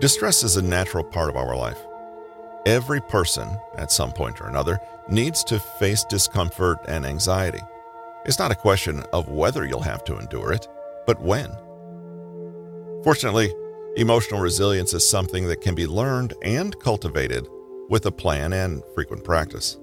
[0.00, 1.78] Distress is a natural part of our life.
[2.66, 7.60] Every person, at some point or another, needs to face discomfort and anxiety.
[8.26, 10.66] It's not a question of whether you'll have to endure it,
[11.06, 11.48] but when.
[13.04, 13.54] Fortunately,
[13.96, 17.46] emotional resilience is something that can be learned and cultivated
[17.88, 19.78] with a plan and frequent practice.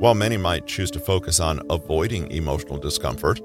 [0.00, 3.40] While many might choose to focus on avoiding emotional discomfort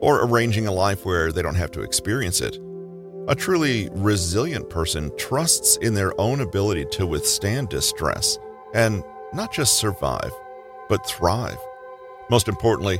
[0.00, 2.58] or arranging a life where they don't have to experience it,
[3.28, 8.38] a truly resilient person trusts in their own ability to withstand distress
[8.74, 10.32] and not just survive,
[10.88, 11.58] but thrive.
[12.30, 12.98] Most importantly,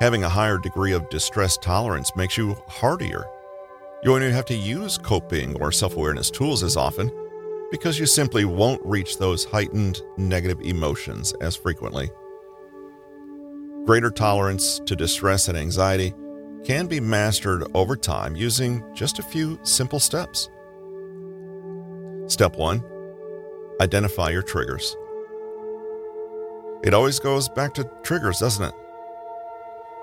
[0.00, 3.26] having a higher degree of distress tolerance makes you hardier.
[4.02, 7.10] You won't have to use coping or self awareness tools as often
[7.70, 12.10] because you simply won't reach those heightened negative emotions as frequently.
[13.84, 16.14] Greater tolerance to distress and anxiety
[16.64, 20.48] can be mastered over time using just a few simple steps.
[22.26, 22.84] Step 1
[23.80, 24.96] Identify your triggers.
[26.82, 28.74] It always goes back to triggers, doesn't it?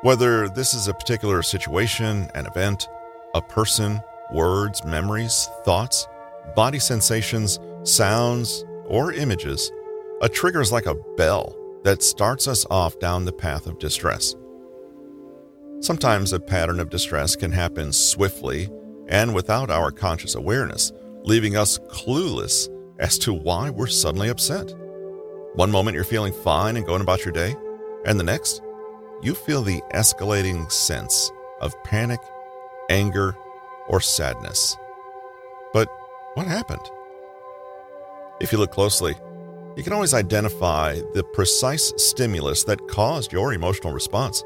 [0.01, 2.87] Whether this is a particular situation, an event,
[3.33, 6.07] a person, words, memories, thoughts,
[6.55, 9.71] body sensations, sounds, or images,
[10.21, 14.35] a trigger is like a bell that starts us off down the path of distress.
[15.79, 18.67] Sometimes a pattern of distress can happen swiftly
[19.09, 20.91] and without our conscious awareness,
[21.23, 24.73] leaving us clueless as to why we're suddenly upset.
[25.53, 27.55] One moment you're feeling fine and going about your day,
[28.05, 28.61] and the next,
[29.21, 32.19] you feel the escalating sense of panic,
[32.89, 33.35] anger,
[33.87, 34.75] or sadness.
[35.73, 35.89] But
[36.33, 36.89] what happened?
[38.41, 39.15] If you look closely,
[39.75, 44.43] you can always identify the precise stimulus that caused your emotional response.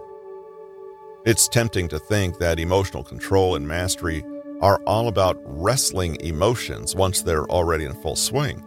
[1.24, 4.26] It's tempting to think that emotional control and mastery
[4.60, 8.64] are all about wrestling emotions once they're already in full swing.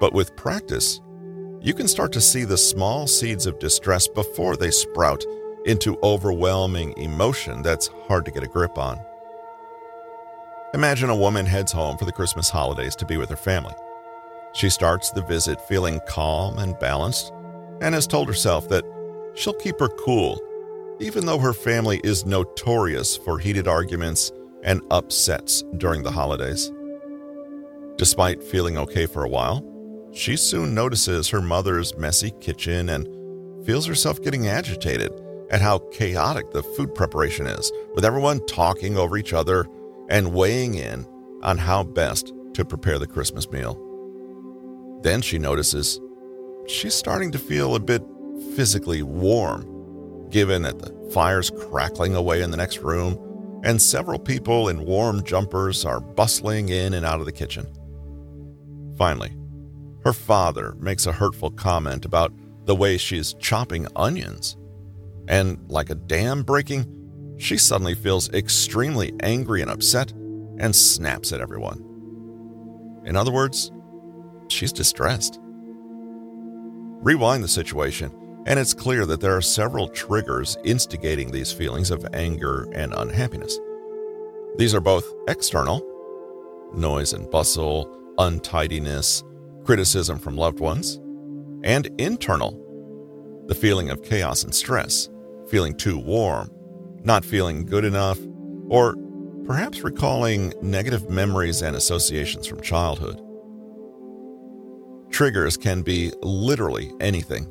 [0.00, 1.02] But with practice,
[1.60, 5.22] you can start to see the small seeds of distress before they sprout
[5.66, 8.98] into overwhelming emotion that's hard to get a grip on.
[10.72, 13.74] Imagine a woman heads home for the Christmas holidays to be with her family.
[14.54, 17.34] She starts the visit feeling calm and balanced
[17.82, 18.84] and has told herself that
[19.34, 20.40] she'll keep her cool
[21.00, 26.72] even though her family is notorious for heated arguments and upsets during the holidays.
[27.96, 29.64] Despite feeling okay for a while,
[30.12, 33.06] she soon notices her mother's messy kitchen and
[33.66, 35.12] feels herself getting agitated
[35.50, 39.66] at how chaotic the food preparation is, with everyone talking over each other
[40.08, 41.06] and weighing in
[41.42, 43.80] on how best to prepare the Christmas meal.
[45.02, 46.00] Then she notices
[46.66, 48.02] she's starting to feel a bit
[48.54, 49.75] physically warm
[50.30, 53.18] given that the fire's crackling away in the next room,
[53.64, 57.66] and several people in warm jumpers are bustling in and out of the kitchen.
[58.96, 59.36] Finally,
[60.04, 62.32] her father makes a hurtful comment about
[62.64, 64.56] the way she's chopping onions.
[65.28, 66.92] And like a dam breaking,
[67.38, 70.12] she suddenly feels extremely angry and upset
[70.58, 71.82] and snaps at everyone.
[73.04, 73.70] In other words,
[74.48, 75.38] she's distressed.
[77.02, 78.10] Rewind the situation
[78.46, 83.58] and it's clear that there are several triggers instigating these feelings of anger and unhappiness.
[84.56, 85.84] These are both external
[86.72, 89.24] noise and bustle, untidiness,
[89.64, 90.96] criticism from loved ones,
[91.64, 92.62] and internal
[93.46, 95.08] the feeling of chaos and stress,
[95.48, 96.50] feeling too warm,
[97.04, 98.18] not feeling good enough,
[98.68, 98.96] or
[99.44, 103.20] perhaps recalling negative memories and associations from childhood.
[105.10, 107.46] Triggers can be literally anything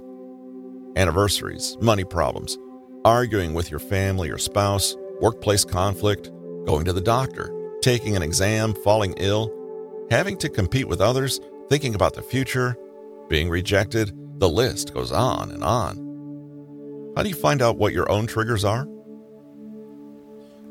[0.95, 2.57] anniversaries, money problems,
[3.03, 6.31] arguing with your family or spouse, workplace conflict,
[6.66, 7.51] going to the doctor,
[7.81, 9.51] taking an exam, falling ill,
[10.09, 11.39] having to compete with others,
[11.69, 12.75] thinking about the future,
[13.29, 14.11] being rejected.
[14.39, 17.13] The list goes on and on.
[17.16, 18.88] How do you find out what your own triggers are?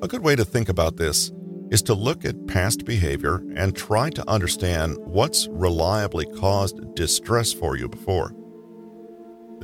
[0.02, 1.32] A good way to think about this
[1.70, 7.76] is to look at past behavior and try to understand what's reliably caused distress for
[7.76, 8.32] you before.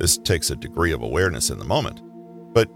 [0.01, 2.01] This takes a degree of awareness in the moment.
[2.55, 2.67] But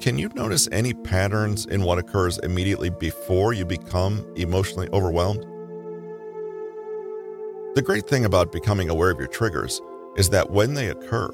[0.00, 5.42] can you notice any patterns in what occurs immediately before you become emotionally overwhelmed?
[7.74, 9.82] The great thing about becoming aware of your triggers
[10.16, 11.28] is that when they occur,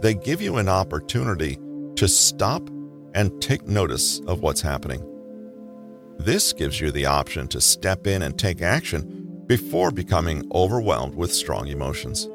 [0.00, 1.60] they give you an opportunity
[1.94, 2.68] to stop
[3.14, 5.06] and take notice of what's happening.
[6.18, 11.32] This gives you the option to step in and take action before becoming overwhelmed with
[11.32, 12.28] strong emotions.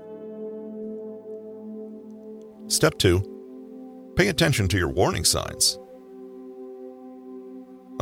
[2.69, 5.79] Step 2 Pay attention to your warning signs.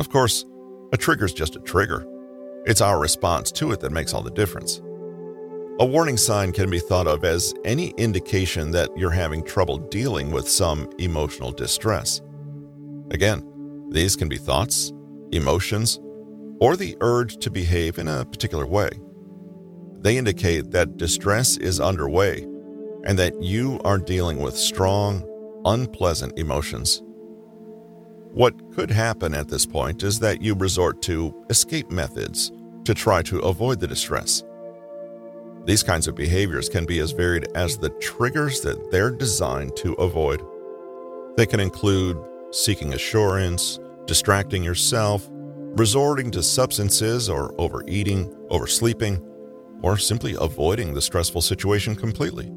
[0.00, 0.44] Of course,
[0.92, 2.04] a trigger is just a trigger,
[2.66, 4.82] It's our response to it that makes all the difference.
[5.78, 10.32] A warning sign can be thought of as any indication that you're having trouble dealing
[10.32, 12.20] with some emotional distress.
[13.12, 14.92] Again, these can be thoughts,
[15.30, 16.00] emotions,
[16.60, 18.90] or the urge to behave in a particular way.
[20.00, 22.48] They indicate that distress is underway
[23.06, 25.24] and that you are dealing with strong,
[25.64, 27.02] unpleasant emotions.
[28.32, 32.50] What could happen at this point is that you resort to escape methods
[32.84, 34.42] to try to avoid the distress.
[35.64, 39.94] These kinds of behaviors can be as varied as the triggers that they're designed to
[39.94, 40.44] avoid.
[41.36, 42.18] They can include
[42.50, 49.24] seeking assurance, distracting yourself, resorting to substances or overeating, oversleeping,
[49.82, 52.52] or simply avoiding the stressful situation completely.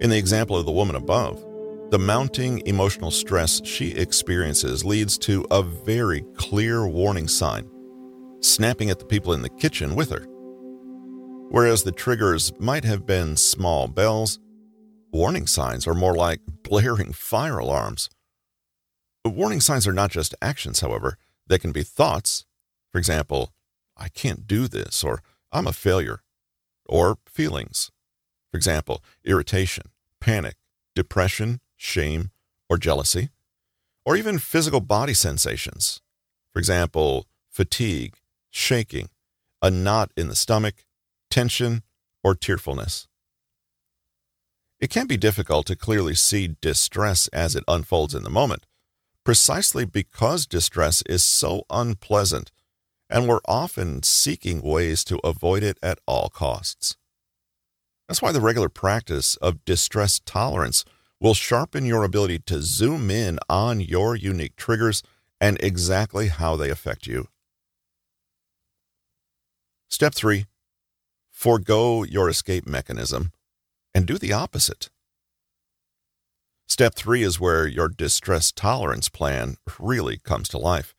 [0.00, 1.44] In the example of the woman above,
[1.90, 7.68] the mounting emotional stress she experiences leads to a very clear warning sign
[8.40, 10.24] snapping at the people in the kitchen with her.
[11.50, 14.38] Whereas the triggers might have been small bells,
[15.12, 18.08] warning signs are more like blaring fire alarms.
[19.24, 21.18] Warning signs are not just actions, however,
[21.48, 22.44] they can be thoughts.
[22.92, 23.52] For example,
[23.96, 26.22] I can't do this, or I'm a failure,
[26.86, 27.90] or feelings.
[28.50, 29.90] For example, irritation,
[30.20, 30.56] panic,
[30.94, 32.30] depression, shame,
[32.68, 33.30] or jealousy,
[34.04, 36.00] or even physical body sensations.
[36.52, 38.14] For example, fatigue,
[38.50, 39.10] shaking,
[39.60, 40.84] a knot in the stomach,
[41.30, 41.82] tension,
[42.24, 43.06] or tearfulness.
[44.80, 48.64] It can be difficult to clearly see distress as it unfolds in the moment,
[49.24, 52.50] precisely because distress is so unpleasant
[53.10, 56.96] and we're often seeking ways to avoid it at all costs.
[58.08, 60.84] That's why the regular practice of distress tolerance
[61.20, 65.02] will sharpen your ability to zoom in on your unique triggers
[65.40, 67.28] and exactly how they affect you.
[69.90, 70.46] Step three,
[71.30, 73.32] forego your escape mechanism
[73.94, 74.90] and do the opposite.
[76.66, 80.94] Step three is where your distress tolerance plan really comes to life.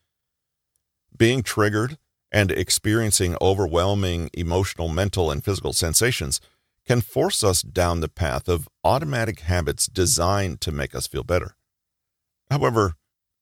[1.16, 1.98] Being triggered
[2.32, 6.40] and experiencing overwhelming emotional, mental, and physical sensations
[6.86, 11.54] can force us down the path of automatic habits designed to make us feel better.
[12.50, 12.94] However,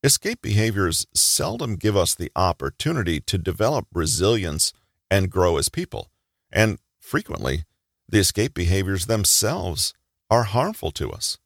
[0.03, 4.71] escape behaviors seldom give us the opportunity to develop resilience
[5.09, 6.11] and grow as people.
[6.51, 7.65] And frequently,
[8.07, 9.93] the escape behaviors themselves
[10.29, 11.37] are harmful to us.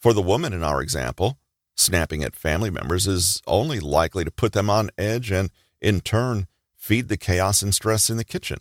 [0.00, 1.38] For the woman in our example,
[1.76, 5.50] snapping at family members is only likely to put them on edge and,
[5.80, 6.46] in turn,
[6.76, 8.58] feed the chaos and stress in the kitchen,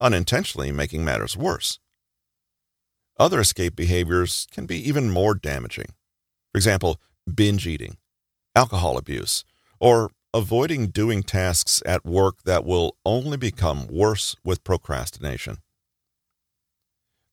[0.00, 1.78] unintentionally making matters worse.
[3.18, 5.94] Other escape behaviors can be even more damaging.
[6.52, 7.00] For example,
[7.32, 7.96] binge eating,
[8.54, 9.44] alcohol abuse,
[9.80, 15.58] or avoiding doing tasks at work that will only become worse with procrastination.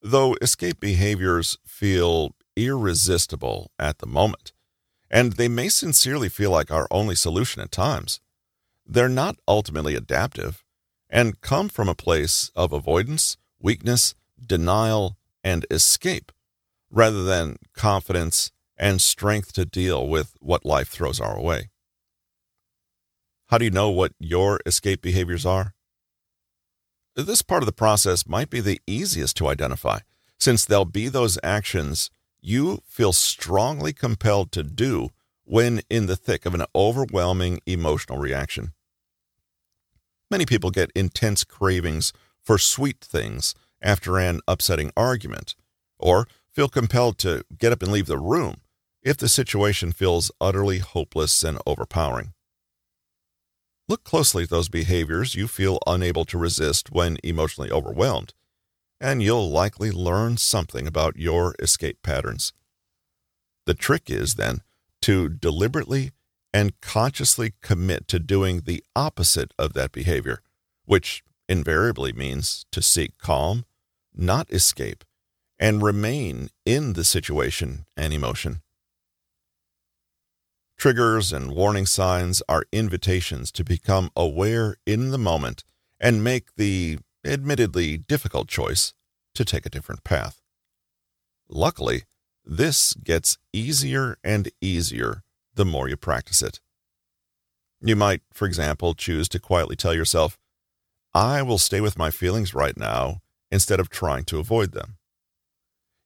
[0.02, 4.54] Though escape behaviors feel irresistible at the moment,
[5.10, 8.20] and they may sincerely feel like our only solution at times,
[8.86, 10.63] they're not ultimately adaptive
[11.14, 16.32] and come from a place of avoidance, weakness, denial, and escape,
[16.90, 21.70] rather than confidence and strength to deal with what life throws our way.
[23.48, 25.76] How do you know what your escape behaviors are?
[27.16, 30.00] This part of the process might be the easiest to identify,
[30.40, 32.10] since they'll be those actions
[32.42, 35.10] you feel strongly compelled to do
[35.44, 38.74] when in the thick of an overwhelming emotional reaction.
[40.32, 42.14] Many people get intense cravings
[42.44, 45.56] for sweet things after an upsetting argument,
[46.00, 48.62] or feel compelled to get up and leave the room
[49.02, 52.34] if the situation feels utterly hopeless and overpowering.
[53.90, 58.34] Look closely at those behaviors you feel unable to resist when emotionally overwhelmed,
[59.02, 62.54] and you'll likely learn something about your escape patterns.
[63.66, 64.62] The trick is then
[65.02, 66.12] to deliberately
[66.54, 70.42] and consciously commit to doing the opposite of that behavior,
[70.86, 73.66] which invariably means to seek calm,
[74.14, 75.04] not escape,
[75.60, 78.62] and remain in the situation and emotion.
[80.78, 85.64] Triggers and warning signs are invitations to become aware in the moment
[86.00, 88.94] and make the admittedly difficult choice
[89.34, 90.42] to take a different path.
[91.48, 92.04] Luckily,
[92.46, 95.23] this gets easier and easier
[95.56, 96.60] the more you practice it.
[97.82, 100.38] You might, for example, choose to quietly tell yourself,
[101.14, 103.20] I will stay with my feelings right now
[103.52, 104.98] instead of trying to avoid them.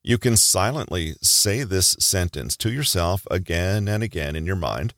[0.02, 4.94] You can silently say this sentence to yourself again and again in your mind.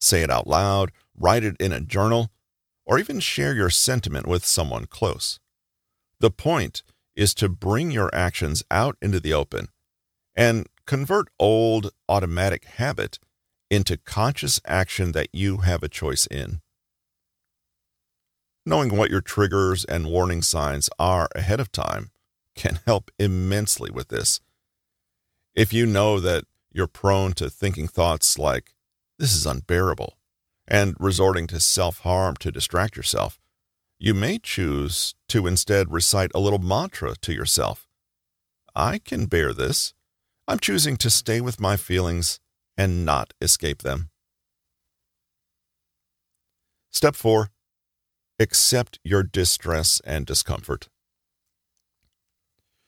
[0.00, 2.30] Say it out loud, write it in a journal,
[2.86, 5.40] or even share your sentiment with someone close.
[6.20, 6.82] The point
[7.16, 9.68] is to bring your actions out into the open
[10.34, 13.18] and convert old automatic habit
[13.70, 16.60] into conscious action that you have a choice in.
[18.66, 22.10] Knowing what your triggers and warning signs are ahead of time
[22.54, 24.40] can help immensely with this.
[25.54, 28.74] If you know that you're prone to thinking thoughts like,
[29.18, 30.16] this is unbearable,
[30.68, 33.40] and resorting to self harm to distract yourself,
[33.98, 37.86] you may choose to instead recite a little mantra to yourself.
[38.74, 39.94] I can bear this.
[40.46, 42.40] I'm choosing to stay with my feelings
[42.80, 44.08] and not escape them.
[46.90, 47.50] Step 4
[48.38, 50.88] Accept your distress and discomfort.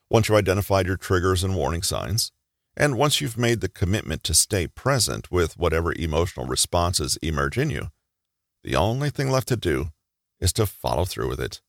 [0.08, 2.32] Once you've identified your triggers and warning signs,
[2.74, 7.68] and once you've made the commitment to stay present with whatever emotional responses emerge in
[7.68, 7.88] you,
[8.64, 9.90] the only thing left to do
[10.40, 11.60] is to follow through with it.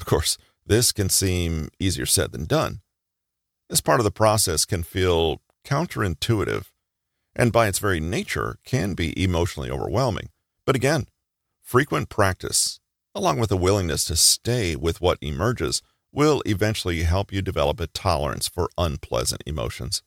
[0.00, 0.36] Of course,
[0.66, 2.80] this can seem easier said than done.
[3.70, 6.72] This part of the process can feel counterintuitive
[7.36, 10.30] and by its very nature can be emotionally overwhelming.
[10.64, 11.06] But again,
[11.62, 12.80] frequent practice,
[13.14, 17.86] along with a willingness to stay with what emerges, will eventually help you develop a
[17.88, 20.02] tolerance for unpleasant emotions.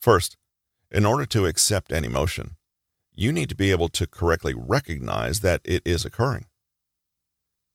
[0.00, 0.36] First,
[0.90, 2.56] in order to accept an emotion,
[3.14, 6.46] you need to be able to correctly recognize that it is occurring.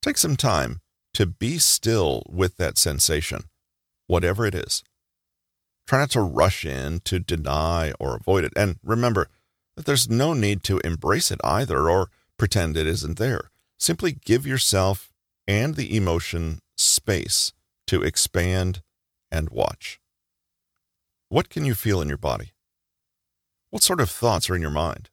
[0.02, 0.82] Take some time
[1.14, 3.44] to be still with that sensation,
[4.08, 4.84] whatever it is.
[5.92, 8.54] Try not to rush in to deny or avoid it.
[8.56, 9.28] And remember
[9.76, 13.52] that there's no need to embrace it either or pretend it isn't there.
[13.78, 15.12] Simply give yourself
[15.50, 17.52] and the emotion space
[17.88, 18.82] to expand
[19.30, 20.00] and watch.
[21.28, 22.54] What can you feel in your body?
[23.70, 25.10] What sort of thoughts are in your mind?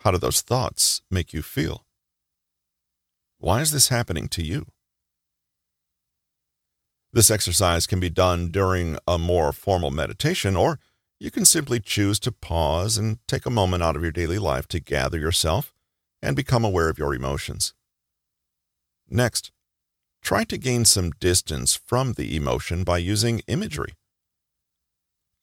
[0.00, 1.86] How do those thoughts make you feel?
[3.38, 4.66] Why is this happening to you?
[7.12, 10.78] This exercise can be done during a more formal meditation, or
[11.18, 14.68] you can simply choose to pause and take a moment out of your daily life
[14.68, 15.72] to gather yourself
[16.22, 17.72] and become aware of your emotions.
[19.08, 19.50] Next,
[20.22, 23.94] try to gain some distance from the emotion by using imagery.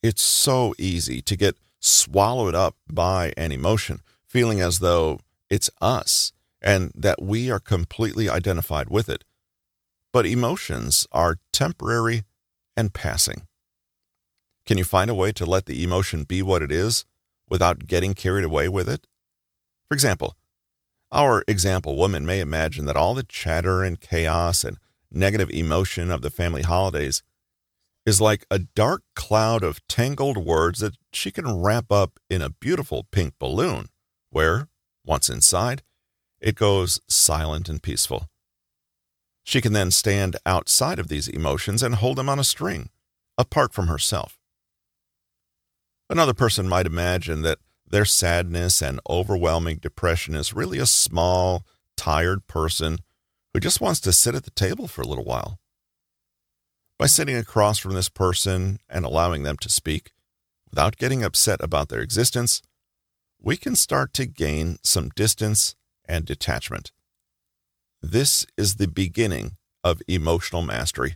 [0.03, 5.19] It's so easy to get swallowed up by an emotion, feeling as though
[5.49, 6.31] it's us
[6.61, 9.23] and that we are completely identified with it.
[10.15, 12.23] But emotions are temporary
[12.77, 13.47] and passing.
[14.65, 17.03] Can you find a way to let the emotion be what it is
[17.49, 19.07] without getting carried away with it?
[19.89, 20.37] For example,
[21.11, 24.77] our example woman may imagine that all the chatter and chaos and
[25.11, 27.21] negative emotion of the family holidays
[28.05, 32.51] is like a dark cloud of tangled words that she can wrap up in a
[32.51, 33.89] beautiful pink balloon,
[34.29, 34.69] where,
[35.03, 35.83] once inside,
[36.39, 38.29] it goes silent and peaceful.
[39.45, 42.89] She can then stand outside of these emotions and hold them on a string,
[43.37, 44.39] apart from herself.
[46.09, 51.63] Another person might imagine that their sadness and overwhelming depression is really a small,
[51.95, 52.97] tired person
[53.53, 55.59] who just wants to sit at the table for a little while.
[56.97, 60.11] By sitting across from this person and allowing them to speak,
[60.71, 62.63] without getting upset about their existence,
[63.39, 65.75] we can start to gain some distance
[66.07, 66.91] and detachment.
[68.07, 71.15] This is the beginning of emotional mastery.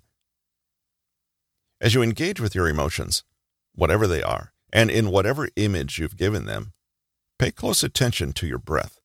[1.79, 3.24] As you engage with your emotions,
[3.75, 6.74] whatever they are, and in whatever image you've given them,
[7.38, 9.00] pay close attention to your breath.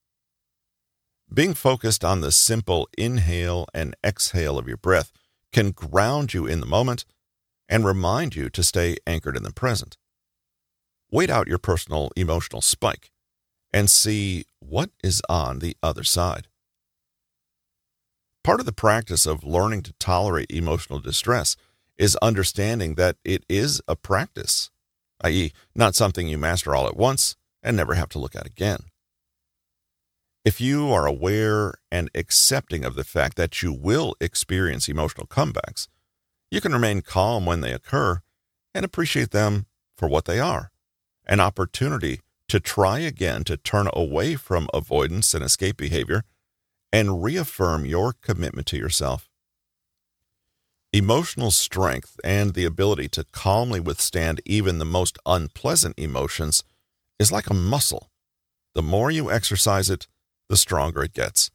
[1.31, 5.13] Being focused on the simple inhale and exhale of your breath
[5.53, 7.05] can ground you in the moment
[7.69, 9.99] and remind you to stay anchored in the present.
[11.11, 13.11] Wait out your personal emotional spike
[13.75, 16.49] and see what is on the other side.
[18.45, 21.57] Part of the practice of learning to tolerate emotional distress
[21.97, 24.71] is understanding that it is a practice,
[25.23, 28.81] i.e., not something you master all at once and never have to look at again.
[30.45, 35.89] If you are aware and accepting of the fact that you will experience emotional comebacks,
[36.51, 38.21] you can remain calm when they occur
[38.75, 39.65] and appreciate them
[39.97, 40.71] for what they are
[41.27, 46.23] an opportunity to try again to turn away from avoidance and escape behavior
[46.95, 49.29] and reaffirm your commitment to yourself.
[50.93, 56.63] Emotional strength and the ability to calmly withstand even the most unpleasant emotions
[57.19, 58.13] is like a muscle.
[58.77, 60.07] The more you exercise it,
[60.49, 61.51] the stronger it gets.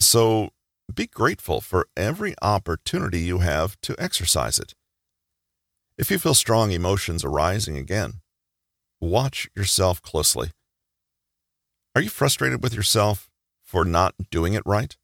[0.00, 0.50] So
[0.94, 4.74] be grateful for every opportunity you have to exercise it.
[5.96, 8.20] If you feel strong emotions arising again,
[9.00, 10.50] watch yourself closely.
[11.94, 13.30] Are you frustrated with yourself
[13.66, 14.96] for not doing it right?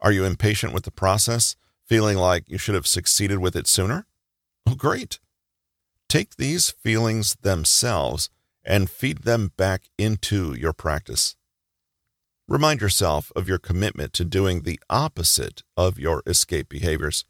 [0.00, 1.56] Are you impatient with the process,
[1.86, 4.06] feeling like you should have succeeded with it sooner?
[4.66, 5.18] Oh, great.
[6.08, 8.30] Take these feelings themselves
[8.64, 11.36] and feed them back into your practice.
[12.46, 17.24] Remind yourself of your commitment to doing the opposite of your escape behaviors.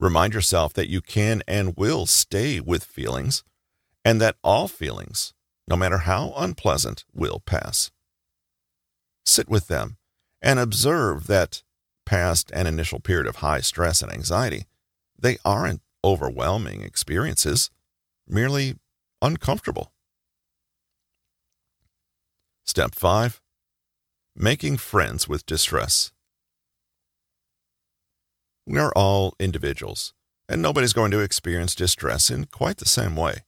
[0.00, 3.44] Remind yourself that you can and will stay with feelings
[4.04, 5.34] and that all feelings,
[5.68, 7.90] no matter how unpleasant, will pass.
[9.26, 9.96] Sit with them
[10.40, 11.62] and observe that
[12.06, 14.66] past an initial period of high stress and anxiety,
[15.18, 17.70] they aren't overwhelming experiences,
[18.28, 18.76] merely
[19.20, 19.92] uncomfortable.
[22.64, 23.40] Step 5
[24.36, 26.12] Making friends with distress.
[28.66, 30.12] We are all individuals,
[30.48, 33.44] and nobody's going to experience distress in quite the same way.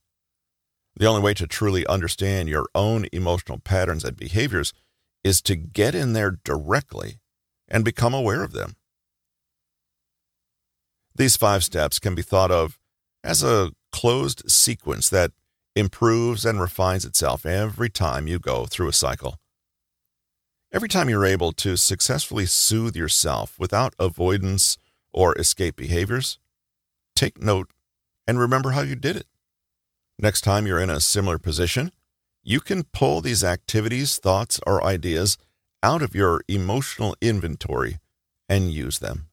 [0.96, 4.72] The only way to truly understand your own emotional patterns and behaviors
[5.24, 7.20] is to get in there directly
[7.66, 8.76] and become aware of them.
[11.14, 12.78] These five steps can be thought of
[13.24, 15.32] as a closed sequence that
[15.74, 19.38] improves and refines itself every time you go through a cycle.
[20.72, 24.76] Every time you're able to successfully soothe yourself without avoidance
[25.12, 26.38] or escape behaviors,
[27.16, 27.70] take note
[28.26, 29.26] and remember how you did it.
[30.18, 31.92] Next time you're in a similar position,
[32.48, 35.36] you can pull these activities, thoughts, or ideas
[35.82, 37.98] out of your emotional inventory
[38.48, 39.28] and use them.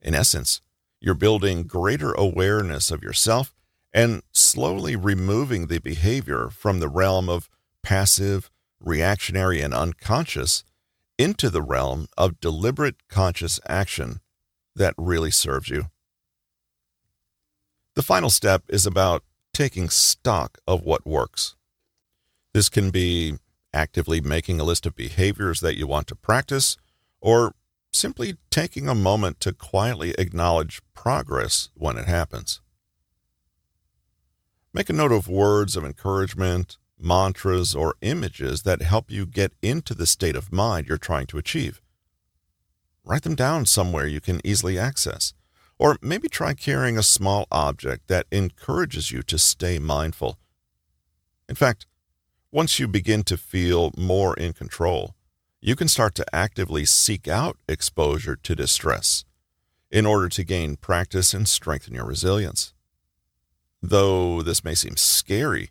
[0.00, 0.60] In essence,
[1.00, 3.52] you're building greater awareness of yourself
[3.92, 7.50] and slowly removing the behavior from the realm of
[7.82, 10.62] passive, reactionary, and unconscious
[11.18, 14.20] into the realm of deliberate conscious action
[14.76, 15.86] that really serves you.
[17.96, 21.56] The final step is about taking stock of what works.
[22.52, 23.34] This can be
[23.72, 26.76] actively making a list of behaviors that you want to practice,
[27.20, 27.54] or
[27.92, 32.60] simply taking a moment to quietly acknowledge progress when it happens.
[34.72, 39.94] Make a note of words of encouragement, mantras, or images that help you get into
[39.94, 41.80] the state of mind you're trying to achieve.
[43.04, 45.34] Write them down somewhere you can easily access.
[45.78, 50.38] Or maybe try carrying a small object that encourages you to stay mindful.
[51.48, 51.86] In fact,
[52.52, 55.14] once you begin to feel more in control,
[55.60, 59.24] you can start to actively seek out exposure to distress
[59.90, 62.72] in order to gain practice and strengthen your resilience.
[63.82, 65.70] Though this may seem scary,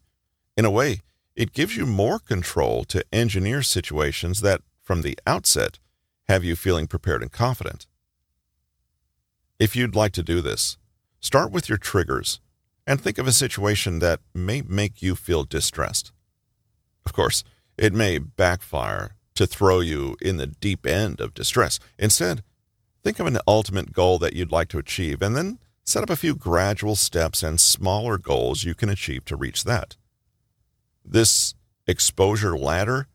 [0.56, 1.02] in a way,
[1.36, 5.80] it gives you more control to engineer situations that, from the outset,
[6.28, 7.88] have you feeling prepared and confident.
[9.58, 10.78] If you'd like to do this,
[11.20, 12.40] start with your triggers
[12.86, 16.12] and think of a situation that may make you feel distressed.
[17.06, 17.44] Of course,
[17.78, 21.80] it may backfire to throw you in the deep end of distress.
[21.98, 22.44] Instead,
[23.04, 26.16] think of an ultimate goal that you'd like to achieve and then set up a
[26.16, 29.96] few gradual steps and smaller goals you can achieve to reach that.
[31.04, 31.56] This
[31.88, 33.08] exposure ladder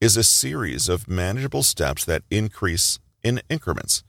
[0.00, 4.04] is a series of manageable steps that increase in increments.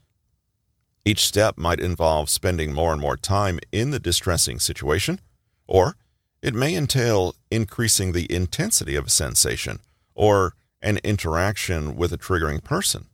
[1.04, 5.20] Each step might involve spending more and more time in the distressing situation,
[5.68, 5.96] or
[6.42, 9.80] it may entail increasing the intensity of a sensation
[10.16, 13.08] or an interaction with a triggering person.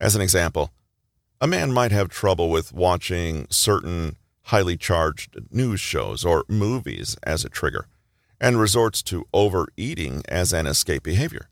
[0.00, 0.70] As an example,
[1.40, 7.44] a man might have trouble with watching certain highly charged news shows or movies as
[7.44, 7.86] a trigger
[8.40, 11.48] and resorts to overeating as an escape behavior.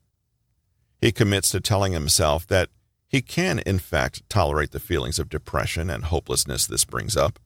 [1.01, 2.71] He commits to telling himself that
[3.07, 7.38] he can, in fact, tolerate the feelings of depression and hopelessness this brings up.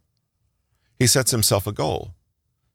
[0.99, 2.15] He sets himself a goal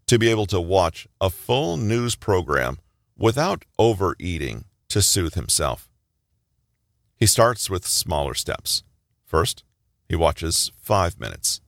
[0.08, 2.80] to be able to watch a full news program
[3.17, 5.89] without overeating to soothe himself.
[7.15, 8.84] He starts with smaller steps.
[9.26, 9.63] First,
[10.08, 11.62] he watches five minutes.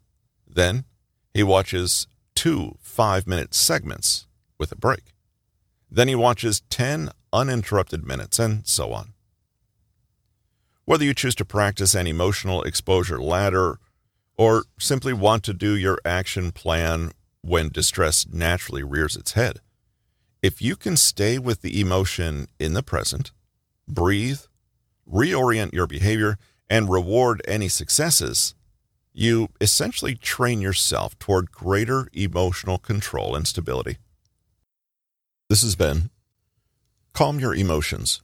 [0.48, 0.86] Then,
[1.34, 5.14] he watches two five minute segments with a break.
[5.92, 9.14] Then he watches 10 uninterrupted minutes, and so on.
[10.86, 13.80] Whether you choose to practice an emotional exposure ladder
[14.38, 19.60] or simply want to do your action plan when distress naturally rears its head,
[20.42, 23.32] if you can stay with the emotion in the present,
[23.88, 24.42] breathe,
[25.12, 26.38] reorient your behavior,
[26.70, 28.56] and reward any successes,
[29.12, 33.98] you essentially train yourself toward greater emotional control and stability.
[35.50, 36.10] This has been
[37.14, 38.22] Calm Your Emotions.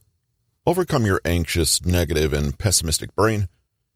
[0.64, 3.48] Overcome your anxious, negative, and pessimistic brain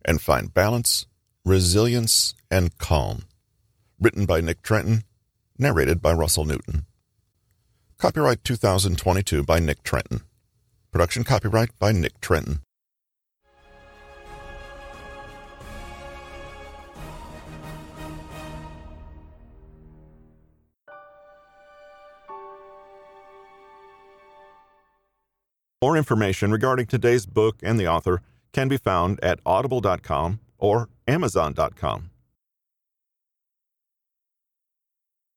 [0.04, 1.06] and find balance,
[1.44, 3.22] resilience, and calm.
[3.98, 5.04] Written by Nick Trenton,
[5.60, 6.86] narrated by Russell Newton.
[7.98, 10.22] Copyright 2022 by Nick Trenton.
[10.90, 12.62] Production copyright by Nick Trenton.
[25.82, 28.20] More information regarding today's book and the author
[28.52, 32.09] can be found at audible.com or amazon.com.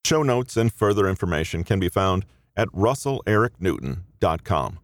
[0.04, 2.26] Show notes and further information can be found
[2.58, 4.78] at russellericnewton.com.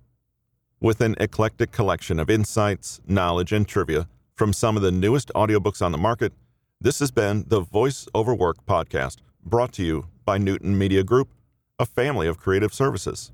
[0.81, 5.85] With an eclectic collection of insights, knowledge, and trivia from some of the newest audiobooks
[5.85, 6.33] on the market,
[6.81, 11.29] this has been the Voice Over Work podcast, brought to you by Newton Media Group,
[11.79, 13.31] a family of creative services.